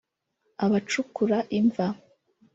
abacukura 0.65 1.37
imva 1.59 1.85